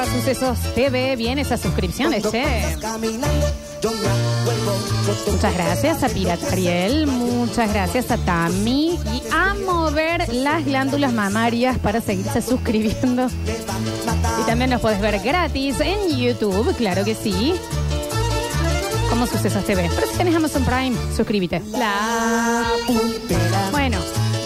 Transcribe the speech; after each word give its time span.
barra 0.00 0.12
sucesos 0.12 0.58
TV. 0.74 1.16
Bien 1.16 1.38
esas 1.38 1.60
suscripciones, 1.60 2.22
che. 2.30 2.44
Muchas 5.26 5.54
gracias 5.54 6.02
a 6.02 6.08
Pirata 6.08 6.46
Ariel, 6.52 7.06
muchas 7.06 7.72
gracias 7.72 8.10
a 8.10 8.18
Tami 8.18 8.98
y 9.12 9.22
a 9.32 9.54
mover 9.54 10.32
las 10.32 10.64
glándulas 10.64 11.12
mamarias 11.12 11.78
para 11.78 12.00
seguirse 12.00 12.42
suscribiendo. 12.42 13.28
Y 14.40 14.46
también 14.46 14.70
nos 14.70 14.80
puedes 14.80 15.00
ver 15.00 15.18
gratis 15.20 15.80
en 15.80 16.16
YouTube, 16.16 16.74
claro 16.76 17.04
que 17.04 17.14
sí. 17.14 17.54
Como 19.08 19.26
Sucesos 19.26 19.64
TV. 19.64 19.90
Pero 19.94 20.06
si 20.06 20.16
tenés 20.18 20.34
Amazon 20.34 20.64
Prime, 20.64 20.96
suscríbete. 21.16 21.62
La 21.72 22.64
Bueno, 23.72 23.98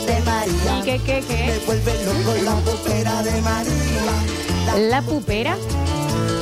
de 0.06 0.20
María. 0.20 0.78
¿y 0.78 0.82
qué, 0.82 1.00
qué, 1.04 1.20
Me 1.20 1.26
qué? 1.26 1.62
vuelve 1.66 2.04
loco 2.04 2.34
la 2.44 2.54
pupera 2.56 3.22
de 3.22 3.40
María. 3.42 4.88
La 4.90 5.02
pupera. 5.02 5.56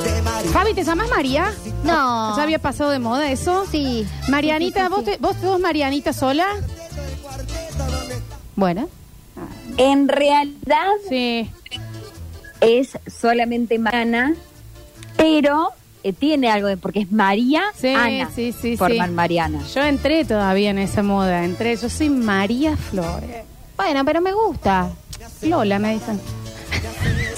De 0.05 0.23
María. 0.23 0.51
Fabi, 0.53 0.75
¿te 0.75 0.85
llamas 0.85 1.09
María? 1.11 1.53
No. 1.85 2.37
¿Ya 2.37 2.43
había 2.43 2.59
pasado 2.59 2.91
de 2.91 2.99
moda 2.99 3.31
eso? 3.31 3.65
Sí. 3.71 4.07
Marianita, 4.29 4.81
Sí, 4.81 4.87
sí, 4.87 4.91
¿vos, 4.95 5.05
te- 5.05 5.17
¿vos 5.19 5.37
sos 5.41 5.61
Marianita 5.61 6.13
sola? 6.13 6.47
Bueno, 8.57 8.89
En 9.79 10.09
realidad 10.09 10.89
sí. 11.09 11.51
es 12.61 12.99
solamente 13.21 13.79
Mariana, 13.79 14.35
pero 15.17 15.71
eh, 16.05 16.13
tiene 16.13 16.51
algo 16.51 16.69
de 16.69 16.77
porque 16.77 17.01
es 17.01 17.13
María 17.13 17.63
Sí, 17.75 17.89
Ana. 17.95 18.29
sí, 18.35 18.53
sí, 18.53 18.77
forman 18.77 19.09
sí. 19.11 19.15
Mariana. 19.15 19.63
Yo 19.75 19.83
entré 19.83 20.25
todavía 20.25 20.71
en 20.71 20.79
esa 20.79 21.03
moda. 21.03 21.45
Entré, 21.45 21.77
yo 21.77 21.89
soy 21.89 22.11
María 22.11 22.77
Flores. 22.77 23.45
Bueno, 23.77 24.05
pero 24.05 24.21
me 24.21 24.33
gusta. 24.33 24.91
Lola, 25.43 25.79
me 25.79 25.95
dicen. 25.95 26.21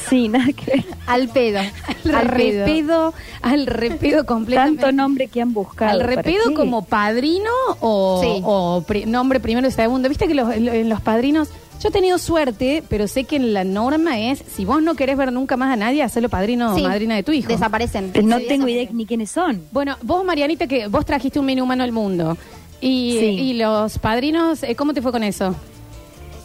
Sí, 0.08 0.28
nada 0.28 0.52
que 0.52 0.70
ver. 0.70 0.84
Al 1.06 1.28
pedo. 1.28 1.58
Al 1.60 2.14
Al 2.14 2.26
pedo. 2.36 2.64
repedo, 2.66 3.14
al 3.40 3.66
repedo 3.66 4.26
completamente. 4.26 4.82
Tanto 4.82 4.94
nombre 4.94 5.28
que 5.28 5.40
han 5.40 5.54
buscado. 5.54 5.90
¿Al 5.92 6.00
¿para 6.00 6.12
repedo 6.16 6.54
como 6.54 6.84
padrino 6.84 7.50
o, 7.80 8.20
Sí. 8.22 8.42
o 8.44 8.84
pri- 8.86 9.06
nombre 9.06 9.40
primero 9.40 9.66
y 9.66 9.70
segundo? 9.70 10.08
Viste 10.10 10.28
que 10.28 10.34
los, 10.34 10.54
en 10.54 10.88
los 10.90 11.00
padrinos, 11.00 11.48
yo 11.82 11.88
he 11.88 11.90
tenido 11.90 12.18
suerte, 12.18 12.84
pero 12.88 13.08
sé 13.08 13.24
que 13.24 13.38
la 13.38 13.64
norma 13.64 14.20
es, 14.20 14.44
si 14.54 14.66
vos 14.66 14.82
no 14.82 14.94
querés 14.94 15.16
ver 15.16 15.32
nunca 15.32 15.56
más 15.56 15.72
a 15.72 15.76
nadie, 15.76 16.02
hacelo 16.02 16.28
padrino 16.28 16.74
Sí. 16.76 16.82
o 16.84 16.88
madrina 16.88 17.14
de 17.16 17.22
tu 17.22 17.32
hijo. 17.32 17.48
Desaparecen. 17.48 18.12
No 18.24 18.38
Sí, 18.38 18.44
tengo 18.46 18.68
idea 18.68 18.86
ni 18.92 19.06
quiénes 19.06 19.30
son. 19.30 19.62
Bueno, 19.72 19.96
vos, 20.02 20.22
Marianita, 20.22 20.66
que 20.66 20.86
vos 20.88 21.06
trajiste 21.06 21.40
un 21.40 21.46
mini 21.46 21.62
humano 21.62 21.82
al 21.82 21.92
mundo. 21.92 22.36
Y, 22.82 23.16
Sí. 23.18 23.26
y 23.26 23.52
los 23.54 23.98
padrinos, 23.98 24.62
eh, 24.64 24.76
¿cómo 24.76 24.92
te 24.92 25.00
fue 25.00 25.12
con 25.12 25.24
eso? 25.24 25.56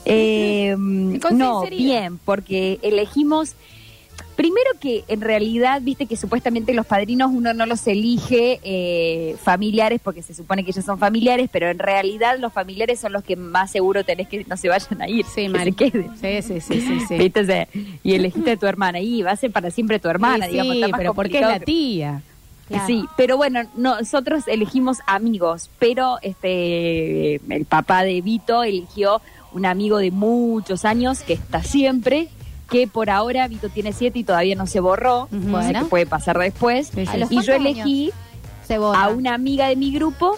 Eh, 0.71 0.75
no, 0.77 1.61
bien, 1.69 2.17
porque 2.25 2.79
elegimos. 2.81 3.55
Primero 4.35 4.69
que 4.79 5.03
en 5.09 5.19
realidad, 5.19 5.81
viste 5.81 6.05
que 6.05 6.15
supuestamente 6.15 6.73
los 6.73 6.85
padrinos 6.85 7.29
uno 7.33 7.53
no 7.53 7.65
los 7.65 7.85
elige 7.87 8.59
eh, 8.63 9.35
familiares 9.43 9.99
porque 10.01 10.21
se 10.23 10.33
supone 10.33 10.63
que 10.63 10.71
ellos 10.71 10.85
son 10.85 10.97
familiares, 10.97 11.49
pero 11.51 11.67
en 11.69 11.77
realidad 11.77 12.39
los 12.39 12.53
familiares 12.53 13.01
son 13.01 13.11
los 13.11 13.21
que 13.23 13.35
más 13.35 13.69
seguro 13.69 14.05
tenés 14.05 14.29
que 14.29 14.45
no 14.45 14.55
se 14.55 14.69
vayan 14.69 15.01
a 15.01 15.09
ir, 15.09 15.25
Sí, 15.25 15.41
que 15.43 15.49
Mari. 15.49 15.71
se 15.71 15.75
queden. 15.75 16.11
Sí, 16.21 16.41
sí, 16.41 16.61
sí, 16.61 16.81
sí. 16.81 16.99
sí. 17.05 17.17
¿Viste? 17.17 17.41
O 17.41 17.45
sea, 17.45 17.67
y 18.01 18.13
elegiste 18.13 18.51
a 18.51 18.57
tu 18.57 18.65
hermana 18.65 19.01
y 19.01 19.21
va 19.23 19.31
a 19.31 19.35
ser 19.35 19.51
para 19.51 19.71
siempre 19.71 19.99
tu 19.99 20.07
hermana, 20.07 20.45
Sí, 20.45 20.51
digamos. 20.51 20.75
está 20.75 20.85
sí, 20.85 20.91
más 20.93 20.99
pero 20.99 21.13
porque 21.13 21.39
es 21.39 21.45
la 21.45 21.59
tía. 21.59 22.21
Claro. 22.69 22.87
Sí, 22.87 23.05
pero 23.17 23.35
bueno, 23.35 23.63
nosotros 23.75 24.47
elegimos 24.47 24.99
amigos, 25.05 25.69
pero 25.79 26.17
este 26.21 27.41
el 27.49 27.65
papá 27.65 28.03
de 28.03 28.21
Vito 28.21 28.63
eligió 28.63 29.21
un 29.53 29.65
amigo 29.65 29.97
de 29.97 30.11
muchos 30.11 30.85
años 30.85 31.21
que 31.21 31.33
está 31.33 31.63
siempre, 31.63 32.29
que 32.69 32.87
por 32.87 33.09
ahora 33.09 33.47
Vito 33.47 33.69
tiene 33.69 33.93
siete 33.93 34.19
y 34.19 34.23
todavía 34.23 34.55
no 34.55 34.67
se 34.67 34.79
borró, 34.79 35.23
Ujú. 35.23 35.35
no 35.37 35.59
sé 35.61 35.65
Bueno. 35.65 35.79
qué 35.81 35.85
puede 35.89 36.05
pasar 36.05 36.37
después. 36.37 36.87
Sí, 36.93 37.05
sí. 37.05 37.11
¿A 37.11 37.17
los 37.17 37.31
Y 37.31 37.41
yo 37.41 37.53
elegí 37.53 38.11
a 38.95 39.09
una 39.09 39.33
amiga 39.33 39.67
de 39.67 39.75
mi 39.75 39.91
grupo, 39.91 40.37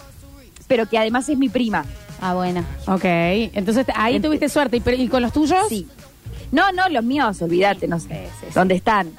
pero 0.67 0.87
que 0.87 0.97
además 0.97 1.27
es 1.27 1.37
mi 1.37 1.49
prima. 1.49 1.83
Ah, 2.21 2.33
bueno. 2.35 2.63
Ok, 2.87 3.03
entonces 3.03 3.85
ahí 3.95 4.15
Ent- 4.17 4.21
tuviste 4.23 4.47
suerte. 4.47 4.77
¿Y, 4.77 4.79
pero- 4.79 4.95
y 4.95 5.07
con 5.07 5.21
los 5.21 5.33
tuyos? 5.33 5.57
Sí. 5.67 5.87
No, 6.51 6.71
no, 6.71 6.87
los 6.89 7.03
míos, 7.03 7.41
olvídate, 7.41 7.87
no 7.87 7.99
sé. 7.99 8.07
sí, 8.39 8.45
sí. 8.47 8.53
¿Dónde 8.53 8.75
están? 8.75 9.09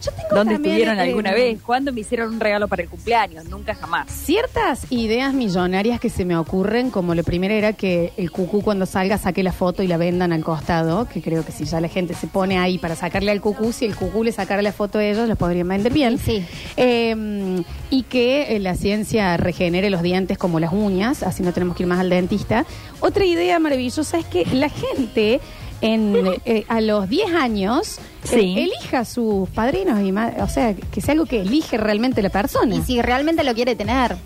Yo 0.00 0.12
tengo 0.12 0.34
¿Dónde 0.34 0.54
también, 0.54 0.76
estuvieron 0.76 0.98
eh, 0.98 1.08
alguna 1.08 1.32
vez? 1.32 1.60
¿Cuándo 1.62 1.92
me 1.92 2.00
hicieron 2.00 2.32
un 2.32 2.40
regalo 2.40 2.68
para 2.68 2.82
el 2.82 2.88
cumpleaños? 2.88 3.44
Nunca 3.46 3.74
jamás. 3.74 4.10
Ciertas 4.10 4.86
ideas 4.90 5.34
millonarias 5.34 6.00
que 6.00 6.08
se 6.08 6.24
me 6.24 6.36
ocurren, 6.36 6.90
como 6.90 7.14
lo 7.14 7.22
primero 7.22 7.54
era 7.54 7.72
que 7.72 8.12
el 8.16 8.30
cucú 8.30 8.62
cuando 8.62 8.86
salga 8.86 9.18
saque 9.18 9.42
la 9.42 9.52
foto 9.52 9.82
y 9.82 9.86
la 9.86 9.96
vendan 9.96 10.32
al 10.32 10.42
costado, 10.42 11.06
que 11.08 11.20
creo 11.20 11.44
que 11.44 11.52
si 11.52 11.64
ya 11.64 11.80
la 11.80 11.88
gente 11.88 12.14
se 12.14 12.26
pone 12.26 12.58
ahí 12.58 12.78
para 12.78 12.96
sacarle 12.96 13.30
al 13.30 13.40
cucú, 13.40 13.72
si 13.72 13.84
el 13.84 13.94
cucú 13.94 14.24
le 14.24 14.32
sacara 14.32 14.62
la 14.62 14.72
foto 14.72 14.98
a 14.98 15.04
ellos, 15.04 15.28
los 15.28 15.36
podrían 15.36 15.68
vender 15.68 15.92
bien. 15.92 16.18
Sí. 16.18 16.44
Eh, 16.76 17.62
y 17.90 18.02
que 18.04 18.56
eh, 18.56 18.60
la 18.60 18.76
ciencia 18.76 19.36
regenere 19.36 19.90
los 19.90 20.02
dientes 20.02 20.38
como 20.38 20.60
las 20.60 20.72
uñas, 20.72 21.22
así 21.22 21.42
no 21.42 21.52
tenemos 21.52 21.76
que 21.76 21.82
ir 21.82 21.88
más 21.88 22.00
al 22.00 22.10
dentista. 22.10 22.64
Otra 23.00 23.24
idea 23.24 23.58
maravillosa 23.58 24.18
es 24.18 24.26
que 24.26 24.46
la 24.46 24.68
gente 24.68 25.40
en, 25.80 26.14
eh, 26.44 26.64
a 26.68 26.80
los 26.80 27.08
10 27.08 27.32
años 27.34 27.98
eh, 27.98 28.00
Sí. 28.24 28.54
elija 28.58 29.04
sus 29.04 29.48
padrinos, 29.50 30.00
y 30.02 30.12
ma- 30.12 30.32
o 30.40 30.48
sea, 30.48 30.74
que 30.74 31.00
sea 31.00 31.12
algo 31.12 31.26
que 31.26 31.40
elige 31.40 31.76
realmente 31.78 32.20
la 32.22 32.30
persona. 32.30 32.74
Y 32.74 32.82
si 32.82 33.00
realmente 33.02 33.42
lo 33.44 33.54
quiere 33.54 33.74
tener. 33.76 34.16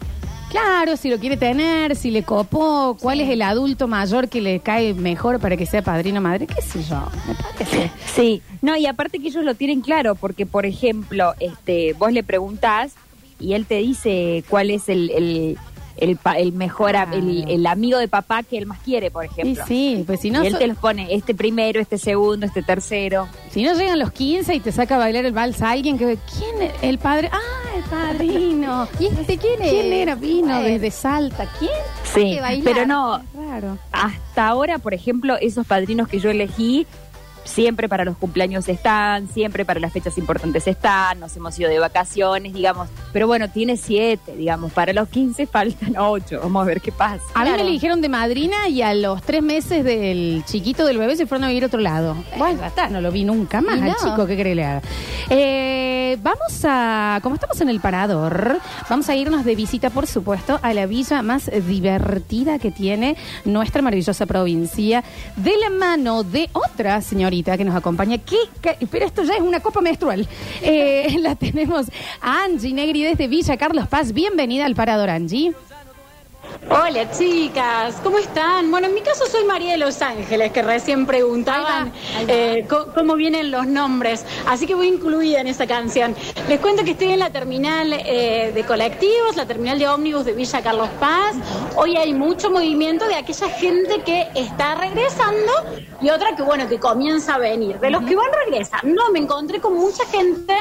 Claro, 0.51 0.97
si 0.97 1.11
lo 1.11 1.19
quiere 1.19 1.37
tener, 1.37 1.97
si 1.97 2.13
le 2.13 2.23
copó, 2.23 2.97
cuál 3.01 3.21
es 3.21 3.29
el 3.29 3.43
adulto 3.43 3.89
mayor 3.89 4.29
que 4.29 4.41
le 4.41 4.61
cae 4.61 4.95
mejor 4.95 5.41
para 5.41 5.57
que 5.57 5.67
sea 5.67 5.83
padrino 5.83 6.19
o 6.21 6.23
madre, 6.23 6.47
qué 6.47 6.63
sé 6.63 6.81
yo, 6.85 7.03
me 7.27 7.35
parece. 7.35 7.91
Sí, 8.15 8.41
no, 8.63 8.77
y 8.77 8.87
aparte 8.87 9.19
que 9.19 9.29
ellos 9.29 9.43
lo 9.45 9.57
tienen 9.57 9.81
claro, 9.81 10.15
porque 10.15 10.47
por 10.47 10.65
ejemplo, 10.65 11.35
este, 11.41 11.95
vos 11.95 12.13
le 12.13 12.23
preguntás 12.23 12.93
y 13.41 13.55
él 13.55 13.67
te 13.67 13.79
dice 13.79 14.45
cuál 14.49 14.71
es 14.71 14.89
el, 14.89 15.11
el, 15.11 15.59
el, 15.97 16.17
pa- 16.17 16.39
el 16.39 16.53
mejor, 16.53 16.95
el, 17.13 17.45
el 17.49 17.67
amigo 17.67 17.99
de 17.99 18.09
papá 18.09 18.43
que 18.43 18.59
él 18.59 18.67
más 18.67 18.79
quiere, 18.81 19.11
por 19.11 19.25
ejemplo. 19.25 19.65
sí, 19.67 20.03
pues 20.07 20.21
si 20.21 20.31
no, 20.31 20.43
y 20.43 20.47
él 20.49 20.53
so- 20.55 20.59
te 20.59 20.67
los 20.67 20.79
pone 20.79 21.15
este 21.15 21.35
primero, 21.35 21.81
este 21.81 21.99
segundo, 21.99 22.47
este 22.47 22.63
tercero. 22.63 23.29
si 23.51 23.63
no 23.63 23.75
llegan 23.75 23.99
los 23.99 24.13
15 24.13 24.55
y 24.55 24.61
te 24.61 24.73
saca 24.73 24.97
a 24.97 24.99
bailar 24.99 25.25
el 25.25 25.33
vals 25.33 25.63
a 25.63 25.71
alguien 25.71 25.97
que 25.99 26.05
¿quién 26.39 26.71
el 26.83 26.99
padre? 26.99 27.31
Ah, 27.33 27.39
el 27.77 27.83
padrino. 27.85 28.89
¿Y 29.01 29.07
este 29.07 29.39
quién 29.39 29.63
es? 29.63 29.71
¿Quién 29.71 29.93
era? 29.93 30.15
Vino 30.15 30.61
desde 30.63 30.91
Salta. 30.91 31.49
¿Quién? 31.59 31.71
Sí, 32.05 32.39
que 32.39 32.61
pero 32.63 32.87
no, 32.87 33.21
Raro. 33.35 33.79
hasta 33.91 34.47
ahora, 34.47 34.79
por 34.79 34.95
ejemplo, 34.95 35.37
esos 35.41 35.67
padrinos 35.67 36.07
que 36.09 36.19
yo 36.21 36.31
elegí, 36.31 36.87
siempre 37.45 37.89
para 37.89 38.05
los 38.05 38.17
cumpleaños 38.17 38.69
están, 38.69 39.29
siempre 39.29 39.65
para 39.65 39.81
las 39.81 39.93
fechas 39.93 40.19
importantes 40.19 40.67
están, 40.67 41.21
nos 41.21 41.37
hemos 41.37 41.59
ido 41.59 41.71
de 41.71 41.79
vacaciones, 41.79 42.53
digamos. 42.53 42.89
Pero 43.13 43.27
bueno, 43.27 43.51
tiene 43.51 43.77
siete, 43.77 44.37
digamos, 44.37 44.73
para 44.73 44.93
los 44.93 45.09
15 45.09 45.47
faltan 45.47 45.97
ocho, 45.99 46.41
vamos 46.43 46.63
a 46.63 46.67
ver 46.67 46.81
qué 46.81 46.93
pasa. 46.93 47.23
A 47.35 47.45
mí 47.45 47.51
me 47.51 47.61
eligieron 47.61 48.01
de 48.01 48.09
madrina 48.09 48.69
y 48.69 48.83
a 48.83 48.95
los 48.95 49.23
tres 49.23 49.43
meses 49.43 49.85
del 49.85 50.43
chiquito 50.47 50.85
del 50.87 50.99
bebé 50.99 51.17
se 51.17 51.27
fueron 51.27 51.45
a 51.45 51.49
vivir 51.49 51.65
a 51.65 51.67
otro 51.67 51.81
lado. 51.81 52.17
Bueno, 52.37 52.65
está, 52.65 52.89
no 52.89 53.01
lo 53.01 53.13
vi 53.13 53.25
nunca 53.25 53.61
más 53.61 53.81
al 53.81 53.89
no. 53.89 53.95
chico, 54.03 54.27
¿qué 54.27 54.35
cree 54.35 54.45
que 54.45 54.55
le 54.55 54.65
haga? 54.65 54.83
Eh, 55.31 56.19
vamos 56.23 56.65
a, 56.65 57.21
como 57.23 57.35
estamos 57.35 57.61
en 57.61 57.69
el 57.69 57.81
parador, 57.81 58.59
vamos 58.89 59.09
a 59.09 59.17
irnos 59.17 59.45
de 59.45 59.55
visita, 59.55 59.91
por 59.91 60.07
supuesto, 60.07 60.59
a 60.63 60.75
la 60.75 60.87
villa 60.87 61.23
más 61.23 61.51
divertida 61.67 62.59
que 62.59 62.71
tiene 62.71 63.17
nuestra 63.45 63.83
maravillosa 63.83 64.27
provincia, 64.27 65.05
de 65.37 65.57
la 65.59 65.71
mano 65.71 66.23
de 66.23 66.49
otra 66.53 67.01
señorita 67.01 67.34
que 67.43 67.65
nos 67.65 67.75
acompaña, 67.75 68.19
que- 68.19 68.87
pero 68.91 69.07
esto 69.07 69.23
ya 69.25 69.35
es 69.35 69.41
una 69.41 69.61
copa 69.61 69.81
menstrual. 69.81 70.27
Eh, 70.63 71.17
la 71.21 71.35
tenemos 71.35 71.87
a 72.21 72.45
Angie 72.45 72.73
Negri 72.73 73.03
desde 73.03 73.27
Villa 73.29 73.57
Carlos 73.57 73.89
Paz. 73.89 74.13
Bienvenida 74.13 74.67
al 74.67 74.75
parador, 74.75 75.11
Angie. 75.11 75.53
Hola 76.71 77.11
chicas, 77.11 77.97
¿cómo 78.03 78.19
están? 78.19 78.71
Bueno, 78.71 78.87
en 78.87 78.95
mi 78.95 79.03
caso 79.03 79.27
soy 79.27 79.45
María 79.45 79.73
de 79.73 79.79
Los 79.79 80.01
Ángeles, 80.03 80.51
que 80.51 80.63
recién 80.63 81.07
preguntaban 81.07 81.93
Ahí 82.17 82.27
va, 82.27 82.33
ahí 82.33 82.59
eh, 82.61 82.69
cómo 82.95 83.15
vienen 83.17 83.51
los 83.51 83.67
nombres, 83.67 84.25
así 84.47 84.67
que 84.67 84.75
voy 84.75 84.89
incluida 84.89 85.41
en 85.41 85.47
esa 85.47 85.67
canción. 85.67 86.17
Les 86.49 86.61
cuento 86.61 86.83
que 86.83 86.93
estoy 86.93 87.13
en 87.13 87.19
la 87.19 87.31
terminal 87.31 87.93
eh, 87.93 88.51
de 88.55 88.65
colectivos, 88.65 89.37
la 89.37 89.47
terminal 89.47 89.79
de 89.79 89.89
ómnibus 89.89 90.25
de 90.25 90.33
Villa 90.33 90.63
Carlos 90.63 90.89
Paz. 90.99 91.37
Hoy 91.77 91.97
hay 91.97 92.15
mucho 92.15 92.51
movimiento 92.51 93.07
de 93.07 93.17
aquella 93.17 93.49
gente 93.51 94.03
que 94.03 94.29
está 94.35 94.75
regresando 94.75 95.53
y 96.01 96.11
otra 96.11 96.35
que, 96.35 96.43
bueno, 96.43 96.69
que 96.69 96.79
comienza 96.79 97.35
a 97.35 97.39
venir. 97.39 97.79
De 97.79 97.91
los 97.91 98.03
que 98.05 98.17
van 98.17 98.31
regresando, 98.47 99.03
me 99.13 99.19
encontré 99.19 99.61
con 99.61 99.75
mucha 99.75 100.05
gente 100.07 100.55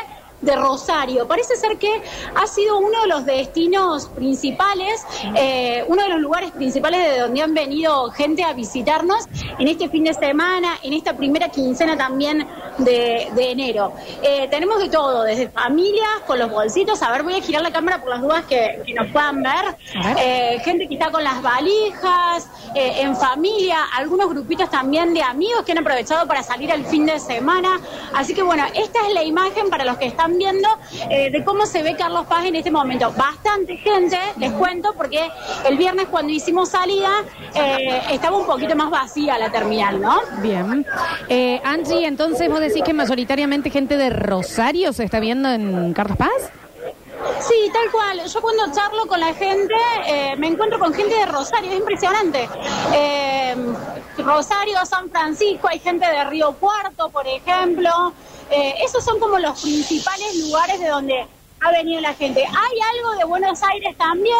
de 0.43 0.55
Rosario. 0.55 1.27
Parece 1.27 1.55
ser 1.55 1.77
que 1.77 2.01
ha 2.35 2.47
sido 2.47 2.77
uno 2.77 3.01
de 3.01 3.07
los 3.07 3.25
destinos 3.25 4.07
principales, 4.07 5.05
eh, 5.35 5.83
uno 5.87 6.03
de 6.03 6.09
los 6.09 6.19
lugares 6.19 6.51
principales 6.51 7.01
de 7.11 7.19
donde 7.19 7.41
han 7.41 7.53
venido 7.53 8.11
gente 8.11 8.43
a 8.43 8.53
visitarnos 8.53 9.25
en 9.57 9.67
este 9.67 9.89
fin 9.89 10.03
de 10.03 10.13
semana, 10.13 10.77
en 10.83 10.93
esta 10.93 11.15
primera 11.15 11.49
quincena 11.49 11.97
también 11.97 12.47
de, 12.77 13.29
de 13.33 13.51
enero. 13.51 13.93
Eh, 14.21 14.47
tenemos 14.49 14.79
de 14.79 14.89
todo, 14.89 15.23
desde 15.23 15.49
familias 15.49 16.21
con 16.27 16.39
los 16.39 16.51
bolsitos. 16.51 17.01
A 17.01 17.11
ver, 17.11 17.23
voy 17.23 17.35
a 17.35 17.41
girar 17.41 17.61
la 17.61 17.71
cámara 17.71 18.01
por 18.01 18.09
las 18.09 18.21
dudas 18.21 18.45
que, 18.45 18.81
que 18.85 18.93
nos 18.93 19.07
puedan 19.11 19.41
ver. 19.41 19.77
Eh, 20.19 20.59
gente 20.63 20.87
que 20.87 20.95
está 20.95 21.11
con 21.11 21.23
las 21.23 21.41
valijas, 21.41 22.49
en 22.75 23.15
familia, 23.15 23.77
algunos 23.95 24.29
grupitos 24.29 24.69
también 24.69 25.13
de 25.13 25.21
amigos 25.21 25.63
que 25.63 25.73
han 25.73 25.77
aprovechado 25.77 26.27
para 26.27 26.41
salir 26.43 26.71
el 26.71 26.85
fin 26.85 27.05
de 27.05 27.19
semana. 27.19 27.79
Así 28.15 28.33
que 28.33 28.41
bueno, 28.41 28.65
esta 28.73 29.07
es 29.07 29.13
la 29.13 29.23
imagen 29.23 29.69
para 29.69 29.85
los 29.85 29.97
que 29.97 30.07
están 30.07 30.32
viendo 30.37 30.67
eh, 31.09 31.29
de 31.31 31.43
cómo 31.43 31.65
se 31.65 31.83
ve 31.83 31.95
Carlos 31.95 32.25
Paz 32.27 32.45
en 32.45 32.55
este 32.55 32.71
momento. 32.71 33.11
Bastante 33.15 33.77
gente, 33.77 34.17
les 34.37 34.51
cuento, 34.53 34.93
porque 34.95 35.29
el 35.67 35.77
viernes 35.77 36.07
cuando 36.09 36.31
hicimos 36.31 36.69
salida 36.69 37.09
eh, 37.53 38.01
estaba 38.11 38.37
un 38.37 38.45
poquito 38.45 38.75
más 38.75 38.89
vacía 38.89 39.37
la 39.37 39.51
terminal, 39.51 40.01
¿no? 40.01 40.21
Bien. 40.41 40.85
Eh, 41.29 41.61
Angie, 41.63 42.05
entonces 42.05 42.49
vos 42.49 42.59
decís 42.59 42.83
que 42.83 42.93
mayoritariamente 42.93 43.69
gente 43.69 43.97
de 43.97 44.09
Rosario 44.09 44.93
se 44.93 45.03
está 45.03 45.19
viendo 45.19 45.49
en 45.49 45.93
Carlos 45.93 46.17
Paz. 46.17 46.51
Sí, 47.39 47.69
tal 47.73 47.91
cual. 47.91 48.21
Yo 48.25 48.41
cuando 48.41 48.71
charlo 48.71 49.05
con 49.07 49.19
la 49.19 49.33
gente, 49.33 49.73
eh, 50.07 50.35
me 50.37 50.47
encuentro 50.47 50.79
con 50.79 50.93
gente 50.93 51.15
de 51.15 51.25
Rosario, 51.25 51.71
es 51.71 51.77
impresionante. 51.77 52.47
Eh, 52.93 53.55
Rosario, 54.17 54.85
San 54.85 55.09
Francisco, 55.09 55.67
hay 55.67 55.79
gente 55.79 56.05
de 56.05 56.23
Río 56.25 56.53
Cuarto, 56.53 57.09
por 57.09 57.27
ejemplo. 57.27 58.13
Eh, 58.55 58.75
esos 58.85 59.03
son 59.03 59.19
como 59.19 59.39
los 59.39 59.61
principales 59.61 60.35
lugares 60.47 60.79
de 60.79 60.87
donde 60.87 61.25
ha 61.61 61.71
venido 61.71 62.01
la 62.01 62.13
gente. 62.13 62.41
Hay 62.45 62.77
algo 62.97 63.17
de 63.17 63.23
Buenos 63.25 63.61
Aires 63.63 63.95
también. 63.97 64.35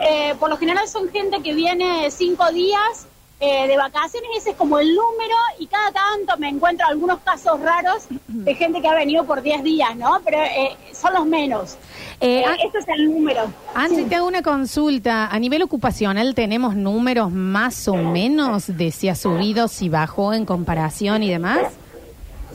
Eh, 0.00 0.34
por 0.40 0.50
lo 0.50 0.56
general 0.56 0.86
son 0.88 1.08
gente 1.10 1.40
que 1.42 1.54
viene 1.54 2.10
cinco 2.10 2.50
días 2.50 3.06
eh, 3.38 3.66
de 3.68 3.76
vacaciones, 3.76 4.30
ese 4.38 4.50
es 4.50 4.56
como 4.56 4.78
el 4.78 4.88
número, 4.94 5.34
y 5.58 5.66
cada 5.66 5.92
tanto 5.92 6.38
me 6.38 6.48
encuentro 6.48 6.86
algunos 6.86 7.18
casos 7.20 7.60
raros 7.60 8.04
de 8.28 8.54
gente 8.54 8.80
que 8.80 8.88
ha 8.88 8.94
venido 8.94 9.24
por 9.24 9.42
10 9.42 9.62
días, 9.62 9.94
¿no? 9.94 10.20
Pero 10.24 10.38
eh, 10.42 10.74
son 10.94 11.12
los 11.12 11.26
menos. 11.26 11.74
Eh, 12.20 12.40
Eh, 12.40 12.44
An- 12.46 12.56
ese 12.66 12.78
es 12.78 12.88
el 12.88 13.10
número. 13.12 13.42
Angie, 13.74 14.04
te 14.06 14.14
hago 14.16 14.26
una 14.26 14.40
consulta. 14.42 15.26
A 15.26 15.38
nivel 15.38 15.62
ocupacional, 15.62 16.34
¿tenemos 16.34 16.74
números 16.74 17.30
más 17.30 17.86
o 17.88 17.94
menos 17.96 18.74
de 18.74 18.90
si 18.90 19.10
ha 19.10 19.14
subido, 19.14 19.68
si 19.68 19.90
bajó 19.90 20.32
en 20.32 20.46
comparación 20.46 21.22
y 21.22 21.28
demás? 21.28 21.60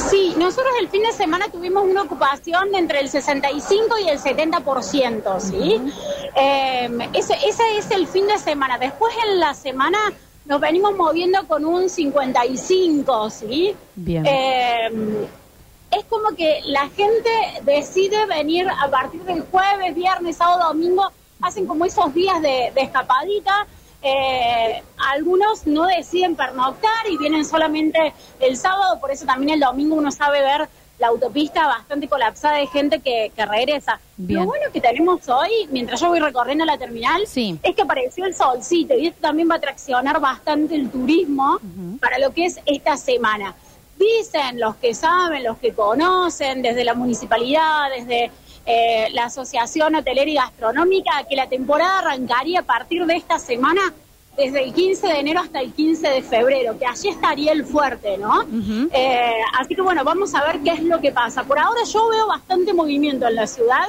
Sí, 0.10 0.34
nosotros 0.38 0.72
el 0.80 0.90
fin 0.90 1.04
de 1.04 1.12
semana 1.12 1.48
tuvimos 1.52 1.84
una 1.84 2.04
ocupación 2.04 2.72
de 2.72 2.80
entre 2.80 3.00
el 3.00 3.10
65 3.10 3.98
y 4.00 4.10
el 4.10 4.20
70%, 4.20 5.40
¿sí? 5.40 5.82
Eh, 6.36 7.10
ese, 7.14 7.36
ese 7.46 7.78
es 7.78 7.92
el 7.92 8.08
fin 8.08 8.28
de 8.28 8.38
semana. 8.38 8.78
Después 8.78 9.14
en 9.28 9.40
la 9.40 9.54
semana 9.54 9.98
nos 10.46 10.60
venimos 10.60 10.96
moviendo 10.96 11.48
con 11.48 11.66
un 11.66 11.90
55, 11.90 13.30
¿sí? 13.30 13.76
Bien. 13.96 14.26
Eh, 14.26 15.28
es 15.92 16.06
como 16.06 16.30
que 16.36 16.62
la 16.66 16.90
gente 16.90 17.30
decide 17.64 18.26
venir 18.26 18.68
a 18.70 18.90
partir 18.90 19.22
del 19.24 19.44
jueves, 19.44 19.94
viernes, 19.94 20.38
sábado, 20.38 20.70
domingo, 20.70 21.12
hacen 21.42 21.66
como 21.66 21.86
esos 21.86 22.14
días 22.14 22.42
de, 22.42 22.72
de 22.74 22.82
escapadita. 22.82 23.68
Eh, 24.04 24.82
algunos 25.12 25.66
no 25.68 25.86
deciden 25.86 26.36
pernoctar 26.36 27.08
y 27.10 27.18
vienen 27.18 27.46
solamente 27.46 28.14
el 28.40 28.58
sábado, 28.58 29.00
por 29.00 29.12
eso 29.12 29.26
también 29.26 29.52
el 29.54 29.60
domingo 29.60 29.96
uno 29.96 30.12
sabe 30.12 30.42
ver 30.42 30.68
la 30.98 31.08
autopista 31.08 31.66
bastante 31.66 32.08
colapsada 32.08 32.58
de 32.58 32.68
gente 32.68 33.00
que, 33.00 33.32
que 33.36 33.46
regresa. 33.46 34.00
Bien. 34.18 34.42
Lo 34.42 34.46
bueno 34.46 34.66
que 34.72 34.80
tenemos 34.82 35.28
hoy, 35.30 35.68
mientras 35.72 36.00
yo 36.00 36.10
voy 36.10 36.20
recorriendo 36.20 36.64
la 36.66 36.78
terminal, 36.78 37.26
Sí. 37.26 37.58
es 37.64 37.76
que 37.76 37.82
apareció 37.82 38.26
el 38.26 38.36
solcito 38.36 38.94
y 38.96 39.08
esto 39.08 39.20
también 39.22 39.50
va 39.50 39.56
a 39.56 39.60
traccionar 39.60 40.20
bastante 40.20 40.76
el 40.76 40.90
turismo 40.92 41.60
para 42.00 42.20
lo 42.20 42.32
que 42.34 42.46
es 42.46 42.60
esta 42.68 42.98
semana. 42.98 43.56
Dicen 43.98 44.60
los 44.60 44.76
que 44.76 44.94
saben, 44.94 45.44
los 45.44 45.58
que 45.58 45.74
conocen, 45.74 46.62
desde 46.62 46.84
la 46.84 46.94
municipalidad, 46.94 47.90
desde 47.96 48.32
eh, 48.66 49.08
la 49.12 49.26
Asociación 49.26 49.96
Hotelera 49.96 50.30
y 50.30 50.36
Gastronómica, 50.36 51.12
que 51.28 51.36
la 51.36 51.48
temporada 51.48 52.00
arrancaría 52.00 52.60
a 52.60 52.64
partir 52.64 53.06
de 53.06 53.16
esta 53.16 53.40
semana, 53.40 53.82
desde 54.38 54.64
el 54.64 54.74
15 54.74 55.08
de 55.08 55.20
enero 55.20 55.42
hasta 55.42 55.60
el 55.60 55.74
15 55.74 56.08
de 56.08 56.22
febrero, 56.22 56.78
que 56.78 56.86
allí 56.86 57.10
estaría 57.10 57.52
el 57.52 57.66
fuerte, 57.66 58.18
¿no? 58.18 58.44
Eh, 58.94 59.34
así 59.60 59.76
que 59.76 59.82
bueno, 59.82 60.04
vamos 60.04 60.34
a 60.36 60.44
ver 60.46 60.60
qué 60.62 60.72
es 60.72 60.84
lo 60.84 61.02
que 61.02 61.12
pasa. 61.12 61.44
Por 61.44 61.60
ahora 61.60 61.82
yo 61.84 62.08
veo 62.10 62.28
bastante 62.28 62.74
movimiento 62.74 63.28
en 63.28 63.36
la 63.36 63.48
ciudad. 63.48 63.88